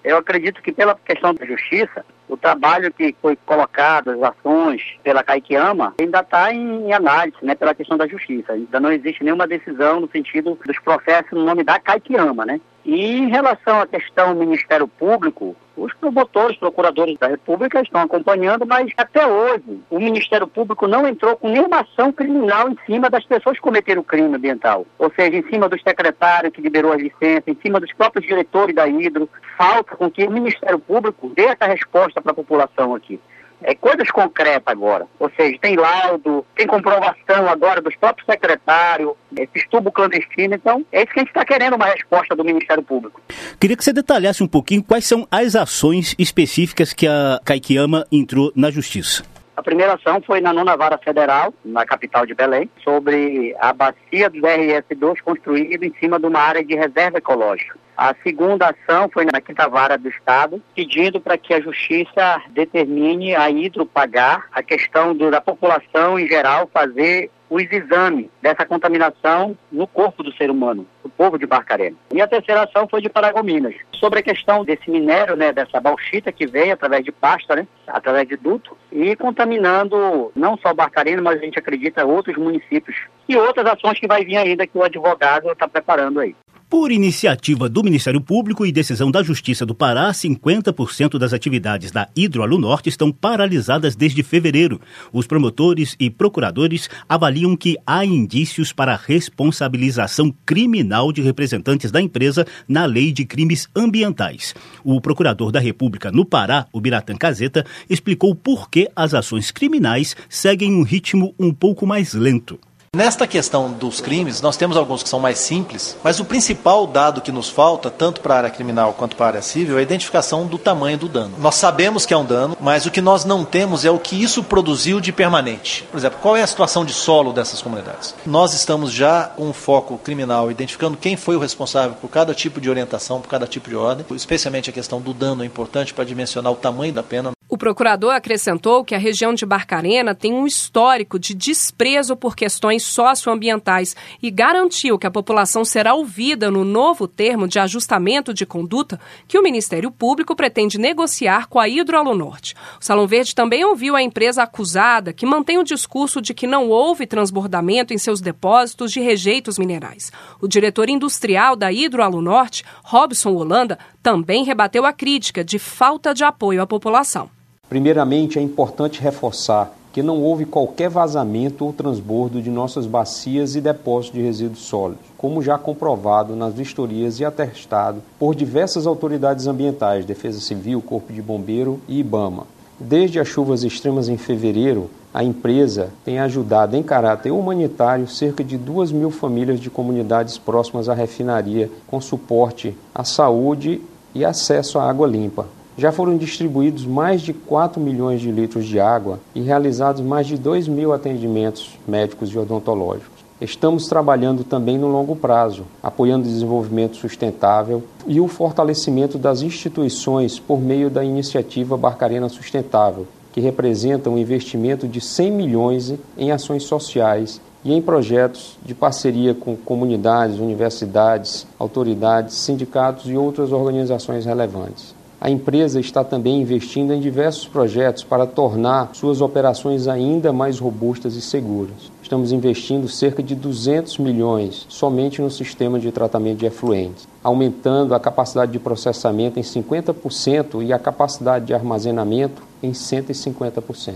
eu 0.03 0.17
acredito 0.17 0.63
que 0.63 0.71
pela 0.71 0.95
questão 0.95 1.31
da 1.35 1.45
justiça, 1.45 2.03
o 2.27 2.35
trabalho 2.35 2.91
que 2.91 3.15
foi 3.21 3.35
colocado, 3.45 4.09
as 4.09 4.23
ações 4.23 4.81
pela 5.03 5.21
Caiquiama, 5.21 5.93
ainda 6.01 6.21
está 6.21 6.51
em 6.51 6.91
análise, 6.91 7.37
né, 7.43 7.53
pela 7.53 7.75
questão 7.75 7.99
da 7.99 8.07
justiça. 8.07 8.53
Ainda 8.53 8.79
não 8.79 8.91
existe 8.91 9.23
nenhuma 9.23 9.45
decisão 9.45 9.99
no 9.99 10.09
sentido 10.09 10.57
dos 10.65 10.79
processos 10.79 11.33
no 11.33 11.45
nome 11.45 11.63
da 11.63 11.79
Caiquiama, 11.79 12.47
né? 12.47 12.59
E 12.83 13.17
em 13.17 13.29
relação 13.29 13.79
à 13.79 13.87
questão 13.87 14.33
do 14.33 14.39
Ministério 14.39 14.87
Público, 14.87 15.55
os 15.77 15.93
promotores, 15.93 16.57
procuradores 16.57 17.17
da 17.17 17.27
República 17.27 17.81
estão 17.81 18.01
acompanhando, 18.01 18.65
mas 18.65 18.91
até 18.97 19.25
hoje 19.25 19.79
o 19.89 19.99
Ministério 19.99 20.47
Público 20.47 20.87
não 20.87 21.07
entrou 21.07 21.35
com 21.35 21.49
nenhuma 21.49 21.81
ação 21.81 22.11
criminal 22.11 22.69
em 22.69 22.77
cima 22.85 23.09
das 23.09 23.23
pessoas 23.25 23.57
que 23.57 23.61
cometeram 23.61 24.03
crime 24.03 24.35
ambiental. 24.35 24.85
Ou 24.97 25.11
seja, 25.15 25.37
em 25.37 25.47
cima 25.49 25.69
do 25.69 25.79
secretário 25.81 26.51
que 26.51 26.61
liberou 26.61 26.91
a 26.91 26.97
licença, 26.97 27.43
em 27.47 27.57
cima 27.61 27.79
dos 27.79 27.93
próprios 27.93 28.27
diretores 28.27 28.75
da 28.75 28.87
Hidro. 28.87 29.29
Falta 29.57 29.95
com 29.95 30.09
que 30.09 30.23
o 30.23 30.31
Ministério 30.31 30.79
Público 30.79 31.31
dê 31.35 31.43
essa 31.43 31.65
resposta 31.65 32.21
para 32.21 32.31
a 32.31 32.35
população 32.35 32.95
aqui 32.95 33.19
é, 33.63 33.75
coisas 33.75 34.09
concretas 34.11 34.63
agora. 34.67 35.07
Ou 35.19 35.31
seja, 35.35 35.57
tem 35.61 35.75
laudo, 35.75 36.45
tem 36.55 36.67
comprovação 36.67 37.47
agora 37.47 37.81
dos 37.81 37.95
próprios 37.95 38.25
secretários, 38.25 39.11
esse 39.37 39.67
tubo 39.69 39.91
clandestino. 39.91 40.55
Então, 40.55 40.85
é 40.91 41.03
isso 41.03 41.13
que 41.13 41.19
a 41.19 41.23
gente 41.23 41.29
está 41.29 41.45
querendo 41.45 41.75
uma 41.75 41.85
resposta 41.85 42.35
do 42.35 42.43
Ministério 42.43 42.83
Público. 42.83 43.21
Queria 43.59 43.77
que 43.77 43.83
você 43.83 43.93
detalhasse 43.93 44.43
um 44.43 44.47
pouquinho 44.47 44.83
quais 44.83 45.05
são 45.05 45.27
as 45.31 45.55
ações 45.55 46.15
específicas 46.17 46.93
que 46.93 47.07
a 47.07 47.39
Caiquiama 47.43 48.05
entrou 48.11 48.51
na 48.55 48.71
Justiça. 48.71 49.23
A 49.55 49.61
primeira 49.61 49.93
ação 49.93 50.21
foi 50.25 50.41
na 50.41 50.53
nona 50.53 50.75
vara 50.75 50.97
federal, 50.97 51.53
na 51.63 51.85
capital 51.85 52.25
de 52.25 52.33
Belém, 52.33 52.69
sobre 52.83 53.55
a 53.59 53.71
bacia 53.73 54.29
do 54.29 54.39
RS2 54.39 55.21
construída 55.23 55.85
em 55.85 55.93
cima 55.99 56.19
de 56.19 56.25
uma 56.25 56.39
área 56.39 56.63
de 56.63 56.73
reserva 56.73 57.17
ecológica. 57.17 57.77
A 57.97 58.15
segunda 58.23 58.69
ação 58.69 59.09
foi 59.09 59.25
na 59.25 59.41
quinta 59.41 59.67
vara 59.67 59.97
do 59.97 60.09
Estado, 60.09 60.61
pedindo 60.75 61.19
para 61.19 61.37
que 61.37 61.53
a 61.53 61.61
Justiça 61.61 62.41
determine 62.49 63.35
a 63.35 63.49
Hidro 63.49 63.85
pagar 63.85 64.47
a 64.51 64.63
questão 64.63 65.15
do, 65.15 65.29
da 65.29 65.41
população 65.41 66.19
em 66.19 66.27
geral 66.27 66.69
fazer 66.73 67.29
os 67.51 67.69
exames 67.69 68.27
dessa 68.41 68.65
contaminação 68.65 69.57
no 69.69 69.85
corpo 69.85 70.23
do 70.23 70.31
ser 70.33 70.49
humano, 70.49 70.87
do 71.03 71.09
povo 71.09 71.37
de 71.37 71.45
Barcarena. 71.45 71.97
E 72.13 72.21
a 72.21 72.27
terceira 72.27 72.63
ação 72.63 72.87
foi 72.87 73.01
de 73.01 73.09
Paragominas, 73.09 73.75
sobre 73.91 74.19
a 74.19 74.23
questão 74.23 74.63
desse 74.63 74.89
minério, 74.89 75.35
né, 75.35 75.51
dessa 75.51 75.81
bauxita 75.81 76.31
que 76.31 76.47
vem 76.47 76.71
através 76.71 77.03
de 77.03 77.11
pasta, 77.11 77.57
né, 77.57 77.67
através 77.85 78.25
de 78.25 78.37
duto, 78.37 78.77
e 78.89 79.17
contaminando 79.17 80.31
não 80.33 80.57
só 80.57 80.73
Barcarena, 80.73 81.21
mas 81.21 81.41
a 81.41 81.43
gente 81.43 81.59
acredita 81.59 82.05
outros 82.05 82.37
municípios. 82.37 82.95
E 83.27 83.35
outras 83.35 83.65
ações 83.65 83.99
que 83.99 84.07
vai 84.07 84.23
vir 84.23 84.37
ainda 84.37 84.65
que 84.65 84.77
o 84.77 84.83
advogado 84.83 85.51
está 85.51 85.67
preparando 85.67 86.21
aí. 86.21 86.33
Por 86.71 86.89
iniciativa 86.89 87.67
do 87.67 87.83
Ministério 87.83 88.21
Público 88.21 88.65
e 88.65 88.71
decisão 88.71 89.11
da 89.11 89.21
Justiça 89.21 89.65
do 89.65 89.75
Pará, 89.75 90.09
50% 90.09 91.19
das 91.19 91.33
atividades 91.33 91.91
da 91.91 92.07
Hidroalu 92.15 92.57
Norte 92.57 92.87
estão 92.87 93.11
paralisadas 93.11 93.93
desde 93.93 94.23
fevereiro. 94.23 94.79
Os 95.11 95.27
promotores 95.27 95.97
e 95.99 96.09
procuradores 96.09 96.89
avaliam 97.09 97.57
que 97.57 97.77
há 97.85 98.05
indícios 98.05 98.71
para 98.71 98.95
responsabilização 98.95 100.33
criminal 100.45 101.11
de 101.11 101.21
representantes 101.21 101.91
da 101.91 102.01
empresa 102.01 102.47
na 102.69 102.85
Lei 102.85 103.11
de 103.11 103.25
Crimes 103.25 103.67
Ambientais. 103.75 104.55
O 104.81 105.01
procurador 105.01 105.51
da 105.51 105.59
República 105.59 106.09
no 106.09 106.23
Pará, 106.23 106.67
o 106.71 106.79
Biratan 106.79 107.17
Caseta, 107.17 107.65
explicou 107.89 108.33
por 108.33 108.69
que 108.69 108.89
as 108.95 109.13
ações 109.13 109.51
criminais 109.51 110.15
seguem 110.29 110.73
um 110.73 110.83
ritmo 110.83 111.35
um 111.37 111.53
pouco 111.53 111.85
mais 111.85 112.13
lento. 112.13 112.57
Nesta 112.93 113.25
questão 113.25 113.71
dos 113.71 114.01
crimes, 114.01 114.41
nós 114.41 114.57
temos 114.57 114.75
alguns 114.75 115.01
que 115.01 115.07
são 115.07 115.17
mais 115.17 115.39
simples, 115.39 115.95
mas 116.03 116.19
o 116.19 116.25
principal 116.25 116.85
dado 116.85 117.21
que 117.21 117.31
nos 117.31 117.47
falta, 117.47 117.89
tanto 117.89 118.19
para 118.19 118.33
a 118.33 118.37
área 118.39 118.49
criminal 118.49 118.91
quanto 118.91 119.15
para 119.15 119.27
a 119.27 119.29
área 119.29 119.41
civil, 119.41 119.77
é 119.77 119.79
a 119.79 119.81
identificação 119.81 120.45
do 120.45 120.57
tamanho 120.57 120.97
do 120.97 121.07
dano. 121.07 121.37
Nós 121.39 121.55
sabemos 121.55 122.05
que 122.05 122.13
é 122.13 122.17
um 122.17 122.25
dano, 122.25 122.57
mas 122.59 122.85
o 122.85 122.91
que 122.91 122.99
nós 122.99 123.23
não 123.23 123.45
temos 123.45 123.85
é 123.85 123.89
o 123.89 123.97
que 123.97 124.21
isso 124.21 124.43
produziu 124.43 124.99
de 124.99 125.13
permanente. 125.13 125.87
Por 125.89 125.97
exemplo, 125.97 126.19
qual 126.21 126.35
é 126.35 126.41
a 126.41 126.47
situação 126.47 126.83
de 126.83 126.91
solo 126.91 127.31
dessas 127.31 127.61
comunidades? 127.61 128.13
Nós 128.25 128.53
estamos 128.53 128.91
já 128.91 129.23
com 129.23 129.47
um 129.47 129.53
foco 129.53 129.97
criminal, 129.97 130.51
identificando 130.51 130.97
quem 130.97 131.15
foi 131.15 131.37
o 131.37 131.39
responsável 131.39 131.95
por 131.95 132.09
cada 132.09 132.33
tipo 132.33 132.59
de 132.59 132.69
orientação, 132.69 133.21
por 133.21 133.29
cada 133.29 133.47
tipo 133.47 133.69
de 133.69 133.75
ordem, 133.77 134.05
especialmente 134.17 134.69
a 134.69 134.73
questão 134.73 134.99
do 134.99 135.13
dano 135.13 135.43
é 135.43 135.45
importante 135.45 135.93
para 135.93 136.03
dimensionar 136.03 136.51
o 136.51 136.57
tamanho 136.57 136.91
da 136.91 137.01
pena. 137.01 137.31
Procurador 137.57 138.13
acrescentou 138.13 138.81
que 138.85 138.95
a 138.95 138.97
região 138.97 139.33
de 139.33 139.45
Barcarena 139.45 140.15
tem 140.15 140.33
um 140.33 140.47
histórico 140.47 141.19
de 141.19 141.33
desprezo 141.33 142.15
por 142.15 142.33
questões 142.33 142.81
socioambientais 142.83 143.93
e 144.23 144.31
garantiu 144.31 144.97
que 144.97 145.05
a 145.05 145.11
população 145.11 145.65
será 145.65 145.93
ouvida 145.93 146.49
no 146.49 146.63
novo 146.63 147.09
termo 147.09 147.49
de 147.49 147.59
ajustamento 147.59 148.33
de 148.33 148.45
conduta 148.45 148.97
que 149.27 149.37
o 149.37 149.43
Ministério 149.43 149.91
Público 149.91 150.33
pretende 150.33 150.77
negociar 150.77 151.47
com 151.49 151.59
a 151.59 151.67
Hidroalunorte. 151.67 152.55
O 152.79 152.85
Salão 152.85 153.05
Verde 153.05 153.35
também 153.35 153.65
ouviu 153.65 153.97
a 153.97 154.01
empresa 154.01 154.43
acusada, 154.43 155.11
que 155.11 155.25
mantém 155.25 155.57
o 155.57 155.63
discurso 155.65 156.21
de 156.21 156.33
que 156.33 156.47
não 156.47 156.69
houve 156.69 157.05
transbordamento 157.05 157.93
em 157.93 157.97
seus 157.97 158.21
depósitos 158.21 158.93
de 158.93 159.01
rejeitos 159.01 159.57
minerais. 159.57 160.09
O 160.39 160.47
diretor 160.47 160.89
industrial 160.89 161.57
da 161.57 161.69
Hidroalunorte, 161.69 162.63
Robson 162.81 163.33
Holanda, 163.33 163.77
também 164.01 164.45
rebateu 164.45 164.85
a 164.85 164.93
crítica 164.93 165.43
de 165.43 165.59
falta 165.59 166.13
de 166.13 166.23
apoio 166.23 166.61
à 166.61 166.65
população. 166.65 167.29
Primeiramente, 167.71 168.37
é 168.37 168.41
importante 168.41 169.01
reforçar 169.01 169.73
que 169.93 170.03
não 170.03 170.21
houve 170.21 170.43
qualquer 170.43 170.89
vazamento 170.89 171.63
ou 171.63 171.71
transbordo 171.71 172.41
de 172.41 172.49
nossas 172.49 172.85
bacias 172.85 173.55
e 173.55 173.61
depósitos 173.61 174.19
de 174.19 174.25
resíduos 174.25 174.59
sólidos, 174.59 175.05
como 175.17 175.41
já 175.41 175.57
comprovado 175.57 176.35
nas 176.35 176.53
vistorias 176.53 177.21
e 177.21 177.23
atestado 177.23 178.01
por 178.19 178.35
diversas 178.35 178.85
autoridades 178.85 179.47
ambientais, 179.47 180.03
Defesa 180.03 180.41
Civil, 180.41 180.81
Corpo 180.81 181.13
de 181.13 181.21
Bombeiro 181.21 181.79
e 181.87 182.01
IBAMA. 182.01 182.45
Desde 182.77 183.21
as 183.21 183.29
chuvas 183.29 183.63
extremas 183.63 184.09
em 184.09 184.17
fevereiro, 184.17 184.89
a 185.13 185.23
empresa 185.23 185.91
tem 186.03 186.19
ajudado 186.19 186.75
em 186.75 186.83
caráter 186.83 187.31
humanitário 187.31 188.05
cerca 188.05 188.43
de 188.43 188.57
2 188.57 188.91
mil 188.91 189.11
famílias 189.11 189.61
de 189.61 189.69
comunidades 189.69 190.37
próximas 190.37 190.89
à 190.89 190.93
refinaria, 190.93 191.71
com 191.87 192.01
suporte 192.01 192.75
à 192.93 193.05
saúde 193.05 193.79
e 194.13 194.25
acesso 194.25 194.77
à 194.77 194.89
água 194.89 195.07
limpa. 195.07 195.60
Já 195.77 195.91
foram 195.91 196.17
distribuídos 196.17 196.85
mais 196.85 197.21
de 197.21 197.33
4 197.33 197.81
milhões 197.81 198.19
de 198.19 198.29
litros 198.29 198.65
de 198.65 198.79
água 198.79 199.19
e 199.33 199.41
realizados 199.41 200.01
mais 200.01 200.27
de 200.27 200.37
2 200.37 200.67
mil 200.67 200.91
atendimentos 200.91 201.79
médicos 201.87 202.29
e 202.29 202.37
odontológicos. 202.37 203.21
Estamos 203.39 203.87
trabalhando 203.87 204.43
também 204.43 204.77
no 204.77 204.87
longo 204.87 205.15
prazo, 205.15 205.63
apoiando 205.81 206.27
o 206.27 206.31
desenvolvimento 206.31 206.97
sustentável 206.97 207.81
e 208.05 208.19
o 208.19 208.27
fortalecimento 208.27 209.17
das 209.17 209.41
instituições 209.41 210.37
por 210.37 210.61
meio 210.61 210.91
da 210.91 211.03
iniciativa 211.03 211.75
Barcarena 211.75 212.29
Sustentável, 212.29 213.07
que 213.33 213.41
representa 213.41 214.11
um 214.11 214.17
investimento 214.17 214.87
de 214.87 215.01
100 215.01 215.31
milhões 215.31 215.93
em 216.17 216.31
ações 216.31 216.63
sociais 216.63 217.41
e 217.63 217.73
em 217.73 217.81
projetos 217.81 218.59
de 218.63 218.75
parceria 218.75 219.33
com 219.33 219.55
comunidades, 219.55 220.37
universidades, 220.37 221.47
autoridades, 221.57 222.35
sindicatos 222.35 223.09
e 223.09 223.15
outras 223.15 223.51
organizações 223.51 224.25
relevantes. 224.25 225.00
A 225.23 225.29
empresa 225.29 225.79
está 225.79 226.03
também 226.03 226.41
investindo 226.41 226.91
em 226.91 226.99
diversos 226.99 227.47
projetos 227.47 228.03
para 228.03 228.25
tornar 228.25 228.89
suas 228.95 229.21
operações 229.21 229.87
ainda 229.87 230.33
mais 230.33 230.57
robustas 230.57 231.13
e 231.15 231.21
seguras. 231.21 231.91
Estamos 232.01 232.31
investindo 232.31 232.87
cerca 232.87 233.21
de 233.21 233.35
200 233.35 233.99
milhões 233.99 234.65
somente 234.67 235.21
no 235.21 235.29
sistema 235.29 235.79
de 235.79 235.91
tratamento 235.91 236.39
de 236.39 236.47
efluentes, 236.47 237.07
aumentando 237.23 237.93
a 237.93 237.99
capacidade 237.99 238.51
de 238.51 238.57
processamento 238.57 239.39
em 239.39 239.43
50% 239.43 240.65
e 240.65 240.73
a 240.73 240.79
capacidade 240.79 241.45
de 241.45 241.53
armazenamento 241.53 242.41
em 242.63 242.71
150%. 242.71 243.93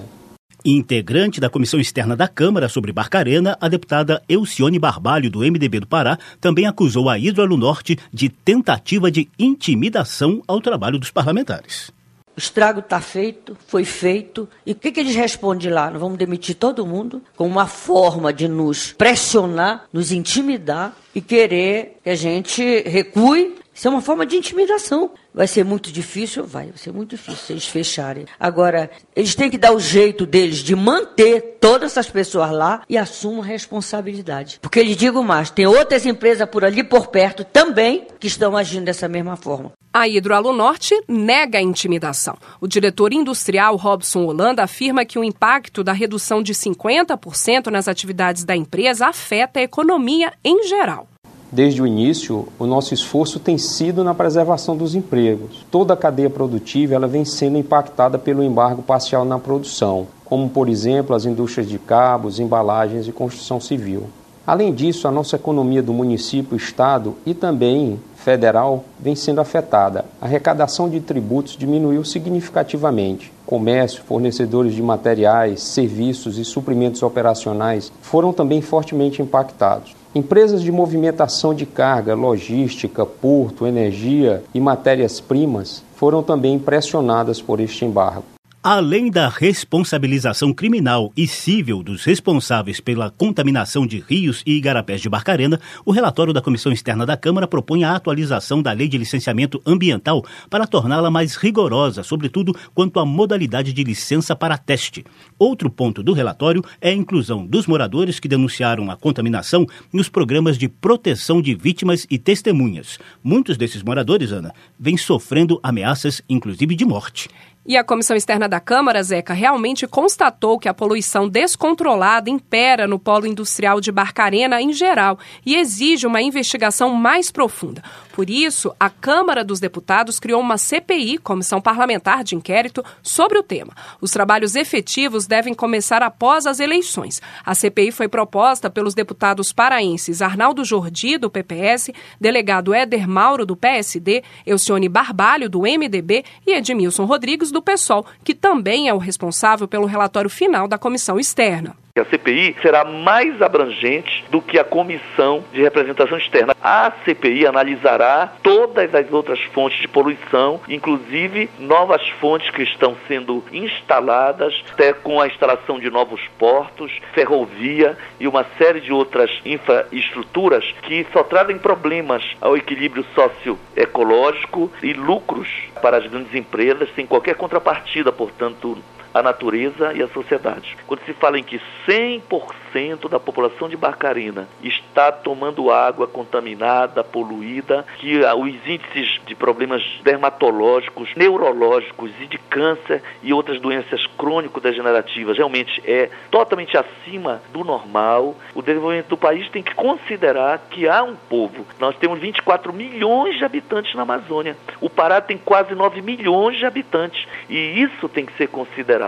Integrante 0.65 1.39
da 1.39 1.47
Comissão 1.47 1.79
Externa 1.79 2.15
da 2.15 2.27
Câmara 2.27 2.67
sobre 2.67 2.91
Barcarena, 2.91 3.55
a 3.61 3.67
deputada 3.67 4.23
Elcione 4.27 4.79
Barbalho, 4.79 5.29
do 5.29 5.41
MDB 5.41 5.81
do 5.81 5.87
Pará, 5.87 6.17
também 6.41 6.65
acusou 6.65 7.07
a 7.07 7.19
Hidroalunorte 7.19 7.99
de 8.11 8.29
tentativa 8.29 9.11
de 9.11 9.29
intimidação 9.37 10.41
ao 10.47 10.59
trabalho 10.59 10.97
dos 10.97 11.11
parlamentares. 11.11 11.91
O 12.35 12.39
estrago 12.39 12.79
está 12.79 12.99
feito, 12.99 13.55
foi 13.67 13.85
feito. 13.85 14.49
E 14.65 14.71
o 14.71 14.75
que, 14.75 14.91
que 14.91 14.99
eles 14.99 15.15
respondem 15.15 15.71
lá? 15.71 15.89
Nós 15.91 16.01
vamos 16.01 16.17
demitir 16.17 16.55
todo 16.55 16.85
mundo 16.85 17.21
como 17.35 17.49
uma 17.49 17.67
forma 17.67 18.33
de 18.33 18.47
nos 18.47 18.91
pressionar, 18.91 19.85
nos 19.93 20.11
intimidar 20.11 20.93
e 21.13 21.21
querer 21.21 21.99
que 22.03 22.09
a 22.09 22.15
gente 22.15 22.81
recue 22.81 23.55
isso 23.75 23.89
é 23.89 23.91
uma 23.91 24.01
forma 24.01 24.25
de 24.25 24.37
intimidação. 24.37 25.11
Vai 25.33 25.47
ser 25.47 25.65
muito 25.65 25.91
difícil? 25.91 26.45
Vai, 26.45 26.67
vai 26.67 26.77
ser 26.77 26.93
muito 26.93 27.09
difícil 27.09 27.45
se 27.45 27.51
eles 27.51 27.67
fecharem. 27.67 28.25
Agora, 28.39 28.89
eles 29.13 29.35
têm 29.35 29.49
que 29.49 29.57
dar 29.57 29.73
o 29.73 29.81
jeito 29.81 30.25
deles 30.25 30.59
de 30.59 30.73
manter 30.73 31.57
todas 31.59 31.91
essas 31.91 32.09
pessoas 32.09 32.51
lá 32.51 32.83
e 32.87 32.97
assumam 32.97 33.41
responsabilidade. 33.41 34.59
Porque 34.61 34.81
lhe 34.81 34.95
digo 34.95 35.21
mais, 35.21 35.49
tem 35.49 35.67
outras 35.67 36.05
empresas 36.05 36.47
por 36.49 36.63
ali 36.63 36.85
por 36.85 37.07
perto 37.07 37.43
também 37.43 38.07
que 38.17 38.27
estão 38.27 38.55
agindo 38.55 38.85
dessa 38.85 39.09
mesma 39.09 39.35
forma. 39.35 39.73
A 39.93 40.07
Hidroalunorte 40.07 40.93
nega 41.07 41.57
a 41.57 41.61
intimidação. 41.61 42.37
O 42.61 42.67
diretor 42.67 43.11
industrial 43.11 43.75
Robson 43.75 44.25
Holanda 44.25 44.63
afirma 44.63 45.05
que 45.05 45.19
o 45.19 45.23
impacto 45.23 45.83
da 45.83 45.91
redução 45.91 46.41
de 46.41 46.53
50% 46.53 47.67
nas 47.67 47.89
atividades 47.89 48.45
da 48.45 48.55
empresa 48.55 49.07
afeta 49.07 49.59
a 49.59 49.63
economia 49.63 50.31
em 50.43 50.65
geral. 50.67 51.09
Desde 51.55 51.81
o 51.81 51.87
início, 51.87 52.49
o 52.59 52.65
nosso 52.65 52.93
esforço 52.93 53.39
tem 53.39 53.57
sido 53.57 54.03
na 54.03 54.13
preservação 54.13 54.75
dos 54.75 54.93
empregos. 54.93 55.65
Toda 55.71 55.93
a 55.93 55.97
cadeia 55.97 56.29
produtiva 56.29 56.95
ela 56.95 57.07
vem 57.07 57.23
sendo 57.23 57.57
impactada 57.57 58.19
pelo 58.19 58.43
embargo 58.43 58.83
parcial 58.83 59.23
na 59.23 59.39
produção, 59.39 60.05
como, 60.25 60.49
por 60.49 60.67
exemplo, 60.67 61.15
as 61.15 61.23
indústrias 61.23 61.69
de 61.69 61.79
cabos, 61.79 62.41
embalagens 62.41 63.07
e 63.07 63.13
construção 63.13 63.61
civil. 63.61 64.03
Além 64.47 64.71
disso, 64.71 65.07
a 65.07 65.11
nossa 65.11 65.37
economia 65.37 65.81
do 65.81 65.91
município, 65.91 66.55
estado 66.55 67.15
e 67.25 67.33
também 67.33 67.99
federal 68.15 68.85
vem 68.99 69.15
sendo 69.15 69.41
afetada. 69.41 70.05
A 70.21 70.25
arrecadação 70.25 70.87
de 70.87 70.99
tributos 70.99 71.57
diminuiu 71.57 72.03
significativamente. 72.03 73.33
Comércio, 73.43 74.03
fornecedores 74.03 74.73
de 74.73 74.83
materiais, 74.83 75.63
serviços 75.63 76.37
e 76.37 76.45
suprimentos 76.45 77.01
operacionais 77.01 77.91
foram 78.01 78.31
também 78.31 78.61
fortemente 78.61 79.19
impactados. 79.19 79.95
Empresas 80.13 80.61
de 80.61 80.71
movimentação 80.71 81.53
de 81.53 81.65
carga, 81.65 82.13
logística, 82.13 83.05
porto, 83.05 83.65
energia 83.65 84.43
e 84.53 84.59
matérias-primas 84.59 85.83
foram 85.95 86.21
também 86.21 86.59
pressionadas 86.59 87.41
por 87.41 87.59
este 87.59 87.83
embargo. 87.83 88.34
Além 88.67 89.11
da 89.11 89.29
responsabilização 89.29 90.51
criminal 90.51 91.13
e 91.15 91.27
civil 91.27 91.83
dos 91.83 92.03
responsáveis 92.03 92.79
pela 92.79 93.11
contaminação 93.11 93.85
de 93.85 93.99
rios 93.99 94.41
e 94.43 94.53
igarapés 94.53 95.01
de 95.01 95.07
Barcarena, 95.07 95.61
o 95.85 95.91
relatório 95.91 96.33
da 96.33 96.41
Comissão 96.41 96.71
Externa 96.71 97.05
da 97.05 97.15
Câmara 97.15 97.47
propõe 97.47 97.83
a 97.83 97.95
atualização 97.95 98.63
da 98.63 98.71
Lei 98.71 98.87
de 98.87 98.97
Licenciamento 98.97 99.61
Ambiental 99.67 100.25
para 100.49 100.65
torná-la 100.65 101.11
mais 101.11 101.35
rigorosa, 101.35 102.01
sobretudo 102.01 102.55
quanto 102.73 102.99
à 102.99 103.05
modalidade 103.05 103.71
de 103.71 103.83
licença 103.83 104.35
para 104.35 104.57
teste. 104.57 105.05
Outro 105.37 105.69
ponto 105.69 106.01
do 106.01 106.11
relatório 106.11 106.63
é 106.81 106.89
a 106.89 106.95
inclusão 106.95 107.45
dos 107.45 107.67
moradores 107.67 108.19
que 108.19 108.27
denunciaram 108.27 108.89
a 108.89 108.97
contaminação 108.97 109.67
nos 109.93 110.09
programas 110.09 110.57
de 110.57 110.67
proteção 110.67 111.39
de 111.39 111.53
vítimas 111.53 112.07
e 112.09 112.17
testemunhas. 112.17 112.97
Muitos 113.23 113.57
desses 113.57 113.83
moradores, 113.83 114.31
Ana, 114.31 114.51
vêm 114.79 114.97
sofrendo 114.97 115.59
ameaças, 115.61 116.19
inclusive 116.27 116.75
de 116.75 116.83
morte. 116.83 117.29
E 117.67 117.75
a 117.75 117.83
Comissão 117.83 118.15
Externa 118.15 118.47
da 118.47 118.59
Câmara, 118.59 119.01
Zeca, 119.01 119.33
realmente 119.33 119.87
constatou 119.87 120.59
que 120.59 120.69
a 120.69 120.73
poluição 120.73 121.27
descontrolada 121.27 122.29
impera 122.29 122.87
no 122.87 122.99
polo 122.99 123.25
industrial 123.25 123.81
de 123.81 123.91
Barcarena 123.91 124.61
em 124.61 124.71
geral 124.71 125.17
e 125.43 125.55
exige 125.55 126.05
uma 126.05 126.21
investigação 126.21 126.93
mais 126.93 127.31
profunda. 127.31 127.81
Por 128.15 128.29
isso, 128.29 128.73
a 128.79 128.89
Câmara 128.89 129.43
dos 129.43 129.59
Deputados 129.59 130.21
criou 130.21 130.39
uma 130.39 130.57
CPI, 130.57 131.17
Comissão 131.17 131.59
Parlamentar 131.59 132.23
de 132.23 132.33
Inquérito, 132.33 132.81
sobre 133.03 133.37
o 133.37 133.43
tema. 133.43 133.73
Os 133.99 134.09
trabalhos 134.09 134.55
efetivos 134.55 135.27
devem 135.27 135.53
começar 135.53 136.01
após 136.01 136.45
as 136.45 136.61
eleições. 136.61 137.21
A 137.45 137.53
CPI 137.53 137.91
foi 137.91 138.07
proposta 138.07 138.69
pelos 138.69 138.93
deputados 138.93 139.51
paraenses 139.51 140.21
Arnaldo 140.21 140.63
Jordi, 140.63 141.17
do 141.17 141.29
PPS, 141.29 141.91
delegado 142.17 142.73
Éder 142.73 143.05
Mauro, 143.05 143.45
do 143.45 143.53
PSD, 143.53 144.23
Elcione 144.47 144.87
Barbalho, 144.87 145.49
do 145.49 145.63
MDB 145.63 146.23
e 146.47 146.53
Edmilson 146.53 147.03
Rodrigues, 147.03 147.51
do 147.51 147.61
PSOL, 147.61 148.05
que 148.23 148.33
também 148.33 148.87
é 148.87 148.93
o 148.93 148.97
responsável 148.97 149.67
pelo 149.67 149.85
relatório 149.85 150.29
final 150.29 150.69
da 150.69 150.77
comissão 150.77 151.19
externa. 151.19 151.75
A 151.97 152.03
CPI 152.03 152.57
será 152.61 152.83
mais 152.83 153.41
abrangente 153.41 154.25
do 154.29 154.41
que 154.41 154.59
a 154.59 154.65
comissão 154.65 155.45
de 155.53 155.61
representação 155.61 156.17
externa. 156.17 156.53
A 156.61 156.91
CPI 157.05 157.47
analisará 157.47 158.33
todas 158.43 158.93
as 158.93 159.09
outras 159.13 159.39
fontes 159.53 159.79
de 159.79 159.87
poluição, 159.87 160.59
inclusive 160.67 161.49
novas 161.57 162.05
fontes 162.19 162.49
que 162.49 162.63
estão 162.63 162.97
sendo 163.07 163.41
instaladas, 163.49 164.61
até 164.73 164.91
com 164.91 165.21
a 165.21 165.27
instalação 165.27 165.79
de 165.79 165.89
novos 165.89 166.19
portos, 166.37 166.91
ferrovia 167.13 167.97
e 168.19 168.27
uma 168.27 168.45
série 168.57 168.81
de 168.81 168.91
outras 168.91 169.31
infraestruturas 169.45 170.69
que 170.81 171.07
só 171.13 171.23
trazem 171.23 171.57
problemas 171.57 172.21
ao 172.41 172.57
equilíbrio 172.57 173.05
socioecológico 173.15 174.69
e 174.83 174.91
lucros 174.91 175.47
para 175.81 175.95
as 175.95 176.07
grandes 176.07 176.35
empresas, 176.35 176.89
sem 176.93 177.07
qualquer 177.07 177.35
contrapartida, 177.35 178.11
portanto, 178.11 178.83
a 179.15 179.23
natureza 179.23 179.93
e 179.93 180.03
a 180.03 180.09
sociedade. 180.09 180.75
Quando 180.85 180.99
se 181.05 181.13
fala 181.13 181.39
em 181.39 181.43
que 181.43 181.61
100% 181.87 183.07
da 183.07 183.17
população 183.17 183.69
de 183.69 183.77
Barcarena 183.77 184.45
está 184.61 185.09
tomando 185.09 185.71
água 185.71 186.05
contaminada, 186.05 187.01
poluída, 187.01 187.85
que 187.97 188.19
os 188.19 188.67
índices 188.67 189.21
de 189.25 189.33
problemas 189.33 189.81
dermatológicos, 190.03 191.15
neurológicos 191.15 192.11
e 192.19 192.27
de 192.27 192.37
câncer 192.37 193.01
e 193.23 193.31
outras 193.31 193.61
doenças 193.61 194.05
crônico-degenerativas 194.17 195.37
realmente 195.37 195.81
é 195.85 196.09
totalmente 196.29 196.75
acima 196.77 197.41
do 197.53 197.63
normal, 197.63 198.35
o 198.53 198.61
desenvolvimento 198.61 199.07
do 199.07 199.17
país 199.17 199.49
tem 199.49 199.63
que 199.63 199.73
considerar 199.75 200.59
que 200.69 200.89
há 200.89 201.01
um 201.03 201.15
povo. 201.15 201.65
Nós 201.79 201.95
temos 201.95 202.19
24 202.19 202.73
milhões 202.73 203.37
de 203.37 203.45
habitantes 203.45 203.95
na 203.95 204.01
Amazônia. 204.01 204.57
O 204.81 204.89
Pará 204.89 205.21
tem 205.21 205.37
quase 205.37 205.73
9 205.73 206.01
milhões 206.01 206.57
de 206.57 206.65
habitantes 206.65 207.25
e 207.49 207.81
isso 207.81 208.09
tem 208.09 208.25
que 208.25 208.35
ser 208.35 208.47
considerado. 208.49 209.04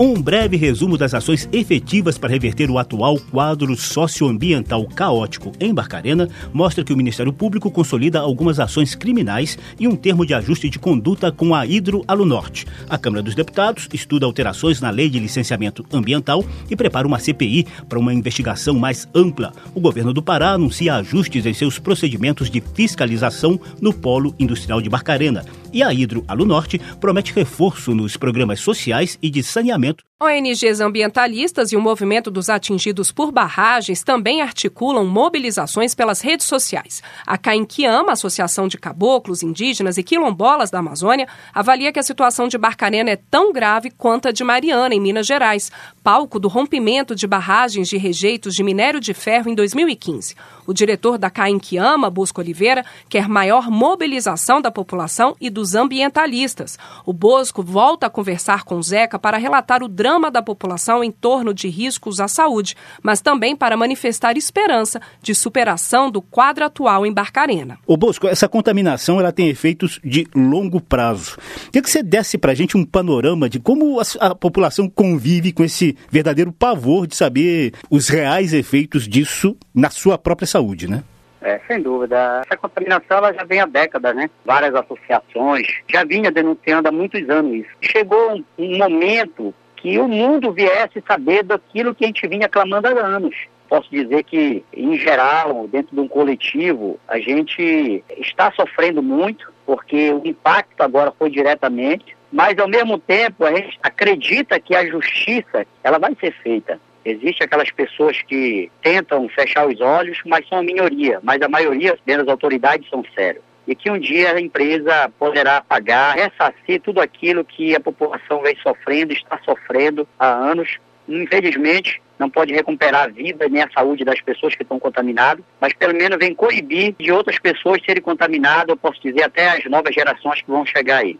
Um 0.00 0.22
breve 0.22 0.56
resumo 0.56 0.96
das 0.96 1.12
ações 1.12 1.48
efetivas 1.50 2.16
para 2.16 2.30
reverter 2.30 2.70
o 2.70 2.78
atual 2.78 3.18
quadro 3.32 3.76
socioambiental 3.76 4.86
caótico 4.86 5.50
em 5.58 5.74
Barcarena 5.74 6.28
mostra 6.52 6.84
que 6.84 6.92
o 6.92 6.96
Ministério 6.96 7.32
Público 7.32 7.68
consolida 7.68 8.20
algumas 8.20 8.60
ações 8.60 8.94
criminais 8.94 9.58
e 9.76 9.88
um 9.88 9.96
termo 9.96 10.24
de 10.24 10.34
ajuste 10.34 10.70
de 10.70 10.78
conduta 10.78 11.32
com 11.32 11.52
a 11.52 11.66
Hidro 11.66 12.04
Alunorte. 12.06 12.64
A 12.88 12.96
Câmara 12.96 13.24
dos 13.24 13.34
Deputados 13.34 13.88
estuda 13.92 14.24
alterações 14.24 14.80
na 14.80 14.88
Lei 14.88 15.10
de 15.10 15.18
Licenciamento 15.18 15.84
Ambiental 15.92 16.44
e 16.70 16.76
prepara 16.76 17.04
uma 17.04 17.18
CPI 17.18 17.66
para 17.88 17.98
uma 17.98 18.14
investigação 18.14 18.78
mais 18.78 19.08
ampla. 19.12 19.52
O 19.74 19.80
governo 19.80 20.12
do 20.12 20.22
Pará 20.22 20.52
anuncia 20.52 20.94
ajustes 20.94 21.44
em 21.44 21.52
seus 21.52 21.80
procedimentos 21.80 22.48
de 22.48 22.62
fiscalização 22.72 23.58
no 23.80 23.92
polo 23.92 24.32
industrial 24.38 24.80
de 24.80 24.88
Barcarena. 24.88 25.44
E 25.72 25.82
a 25.82 25.92
Hidro 25.92 26.24
Alunorte 26.26 26.80
promete 27.00 27.32
reforço 27.32 27.94
nos 27.94 28.16
programas 28.16 28.60
sociais 28.60 29.18
e 29.20 29.30
de 29.30 29.42
saneamento 29.42 30.04
ONGs 30.20 30.80
ambientalistas 30.80 31.70
e 31.70 31.76
o 31.76 31.80
movimento 31.80 32.28
dos 32.28 32.50
atingidos 32.50 33.12
por 33.12 33.30
barragens 33.30 34.02
também 34.02 34.42
articulam 34.42 35.06
mobilizações 35.06 35.94
pelas 35.94 36.20
redes 36.20 36.44
sociais. 36.44 37.00
A 37.24 37.38
Cainquiama, 37.38 38.10
Associação 38.10 38.66
de 38.66 38.76
Caboclos, 38.76 39.44
Indígenas 39.44 39.96
e 39.96 40.02
Quilombolas 40.02 40.72
da 40.72 40.80
Amazônia, 40.80 41.28
avalia 41.54 41.92
que 41.92 42.00
a 42.00 42.02
situação 42.02 42.48
de 42.48 42.58
Barcarena 42.58 43.10
é 43.10 43.16
tão 43.30 43.52
grave 43.52 43.92
quanto 43.92 44.26
a 44.26 44.32
de 44.32 44.42
Mariana, 44.42 44.92
em 44.92 45.00
Minas 45.00 45.24
Gerais, 45.24 45.70
palco 46.02 46.40
do 46.40 46.48
rompimento 46.48 47.14
de 47.14 47.28
barragens 47.28 47.86
de 47.86 47.96
rejeitos 47.96 48.54
de 48.54 48.64
minério 48.64 48.98
de 48.98 49.14
ferro 49.14 49.48
em 49.48 49.54
2015. 49.54 50.34
O 50.66 50.74
diretor 50.74 51.16
da 51.16 51.30
Cainquiama, 51.30 52.10
Bosco 52.10 52.40
Oliveira, 52.40 52.84
quer 53.08 53.28
maior 53.28 53.70
mobilização 53.70 54.60
da 54.60 54.72
população 54.72 55.36
e 55.40 55.48
dos 55.48 55.76
ambientalistas. 55.76 56.76
O 57.06 57.12
Bosco 57.12 57.62
volta 57.62 58.08
a 58.08 58.10
conversar 58.10 58.64
com 58.64 58.82
Zeca 58.82 59.16
para 59.16 59.38
relatar 59.38 59.80
o 59.80 59.88
drama 59.88 60.07
drama 60.08 60.30
da 60.30 60.40
população 60.40 61.04
em 61.04 61.12
torno 61.12 61.52
de 61.52 61.68
riscos 61.68 62.18
à 62.18 62.26
saúde, 62.26 62.74
mas 63.02 63.20
também 63.20 63.54
para 63.54 63.76
manifestar 63.76 64.38
esperança 64.38 65.02
de 65.20 65.34
superação 65.34 66.10
do 66.10 66.22
quadro 66.22 66.64
atual 66.64 67.04
em 67.04 67.12
Barcarena. 67.12 67.78
O 67.86 67.94
Bosco, 67.94 68.26
essa 68.26 68.48
contaminação 68.48 69.20
ela 69.20 69.32
tem 69.32 69.50
efeitos 69.50 70.00
de 70.02 70.26
longo 70.34 70.80
prazo. 70.80 71.36
Queria 71.66 71.82
que 71.82 71.90
você 71.90 72.02
desse 72.02 72.38
para 72.38 72.52
a 72.52 72.54
gente 72.54 72.74
um 72.74 72.86
panorama 72.86 73.50
de 73.50 73.60
como 73.60 74.00
a, 74.00 74.04
a 74.18 74.34
população 74.34 74.88
convive 74.88 75.52
com 75.52 75.62
esse 75.62 75.94
verdadeiro 76.10 76.52
pavor 76.52 77.06
de 77.06 77.14
saber 77.14 77.74
os 77.90 78.08
reais 78.08 78.54
efeitos 78.54 79.06
disso 79.06 79.58
na 79.74 79.90
sua 79.90 80.16
própria 80.16 80.46
saúde, 80.46 80.88
né? 80.88 81.04
É, 81.42 81.60
sem 81.68 81.82
dúvida. 81.82 82.42
Essa 82.46 82.56
contaminação 82.56 83.18
ela 83.18 83.32
já 83.34 83.44
vem 83.44 83.60
há 83.60 83.66
décadas, 83.66 84.16
né? 84.16 84.30
Várias 84.44 84.74
associações 84.74 85.66
já 85.86 86.02
vinha 86.02 86.32
denunciando 86.32 86.88
há 86.88 86.92
muitos 86.92 87.28
anos 87.28 87.52
isso. 87.52 87.70
Chegou 87.82 88.32
um, 88.32 88.44
um 88.58 88.78
momento 88.78 89.54
que 89.80 89.98
o 89.98 90.08
mundo 90.08 90.52
viesse 90.52 91.02
saber 91.06 91.42
daquilo 91.42 91.94
que 91.94 92.04
a 92.04 92.06
gente 92.08 92.26
vinha 92.26 92.48
clamando 92.48 92.88
há 92.88 92.90
anos. 92.90 93.34
Posso 93.68 93.88
dizer 93.90 94.24
que, 94.24 94.64
em 94.72 94.98
geral, 94.98 95.68
dentro 95.68 95.94
de 95.94 96.00
um 96.00 96.08
coletivo, 96.08 96.98
a 97.06 97.18
gente 97.18 98.02
está 98.18 98.50
sofrendo 98.52 99.02
muito, 99.02 99.52
porque 99.66 100.12
o 100.12 100.22
impacto 100.24 100.80
agora 100.80 101.12
foi 101.18 101.30
diretamente, 101.30 102.16
mas 102.32 102.58
ao 102.58 102.68
mesmo 102.68 102.98
tempo 102.98 103.44
a 103.44 103.54
gente 103.54 103.78
acredita 103.82 104.58
que 104.58 104.74
a 104.74 104.86
justiça 104.86 105.66
ela 105.84 105.98
vai 105.98 106.16
ser 106.18 106.32
feita. 106.42 106.80
Existem 107.04 107.44
aquelas 107.44 107.70
pessoas 107.70 108.20
que 108.22 108.70
tentam 108.82 109.28
fechar 109.28 109.66
os 109.66 109.80
olhos, 109.80 110.18
mas 110.26 110.46
são 110.48 110.58
a 110.58 110.62
minoria, 110.62 111.20
mas 111.22 111.40
a 111.40 111.48
maioria 111.48 111.96
das 112.04 112.28
autoridades 112.28 112.88
são 112.88 113.04
sérias 113.14 113.47
e 113.68 113.74
que 113.74 113.90
um 113.90 113.98
dia 113.98 114.32
a 114.32 114.40
empresa 114.40 115.12
poderá 115.18 115.60
pagar, 115.60 116.16
ressarcir 116.16 116.80
tudo 116.80 117.02
aquilo 117.02 117.44
que 117.44 117.76
a 117.76 117.80
população 117.80 118.40
vem 118.40 118.56
sofrendo, 118.62 119.12
está 119.12 119.38
sofrendo 119.44 120.08
há 120.18 120.26
anos. 120.26 120.78
Infelizmente, 121.06 122.00
não 122.18 122.30
pode 122.30 122.52
recuperar 122.52 123.04
a 123.04 123.08
vida 123.08 123.46
nem 123.48 123.62
a 123.62 123.70
saúde 123.70 124.04
das 124.04 124.20
pessoas 124.22 124.54
que 124.54 124.62
estão 124.62 124.78
contaminadas, 124.78 125.44
mas 125.60 125.74
pelo 125.74 125.94
menos 125.94 126.18
vem 126.18 126.34
coibir 126.34 126.94
de 126.98 127.12
outras 127.12 127.38
pessoas 127.38 127.80
serem 127.84 128.02
contaminadas, 128.02 128.70
eu 128.70 128.76
posso 128.76 129.00
dizer 129.02 129.22
até 129.22 129.50
as 129.50 129.64
novas 129.66 129.94
gerações 129.94 130.40
que 130.40 130.50
vão 130.50 130.64
chegar 130.64 130.98
aí. 130.98 131.16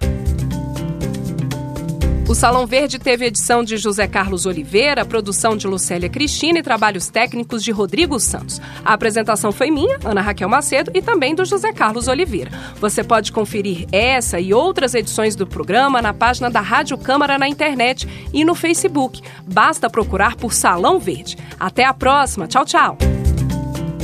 O 2.29 2.35
Salão 2.35 2.67
Verde 2.67 2.99
teve 2.99 3.25
edição 3.25 3.64
de 3.64 3.79
José 3.79 4.07
Carlos 4.07 4.45
Oliveira, 4.45 5.03
produção 5.03 5.57
de 5.57 5.67
Lucélia 5.67 6.11
Cristina 6.11 6.59
e 6.59 6.62
trabalhos 6.62 7.09
técnicos 7.09 7.64
de 7.64 7.71
Rodrigo 7.71 8.21
Santos. 8.21 8.61
A 8.85 8.93
apresentação 8.93 9.51
foi 9.51 9.71
minha, 9.71 9.99
Ana 10.05 10.21
Raquel 10.21 10.47
Macedo, 10.47 10.91
e 10.95 11.01
também 11.01 11.35
do 11.35 11.47
José 11.47 11.73
Carlos 11.73 12.07
Oliveira. 12.07 12.51
Você 12.79 13.03
pode 13.03 13.33
conferir 13.33 13.87
essa 13.91 14.38
e 14.38 14.53
outras 14.53 14.95
edições 14.95 15.35
do 15.35 15.47
programa 15.47 16.03
na 16.03 16.12
página 16.12 16.51
da 16.51 16.61
Rádio 16.61 16.99
Câmara 16.99 17.38
na 17.38 17.49
internet 17.49 18.07
e 18.31 18.45
no 18.45 18.55
Facebook. 18.55 19.23
Basta 19.47 19.88
procurar 19.88 20.37
por 20.37 20.53
Salão 20.53 20.99
Verde. 20.99 21.38
Até 21.59 21.87
a 21.87 21.95
próxima. 21.95 22.47
Tchau, 22.47 22.67
tchau. 22.67 22.99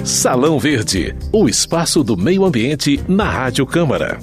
Salão 0.02 0.58
Verde, 0.58 1.14
o 1.30 1.46
espaço 1.46 2.02
do 2.02 2.16
meio 2.16 2.46
ambiente 2.46 2.98
na 3.06 3.28
Rádio 3.28 3.66
Câmara. 3.66 4.18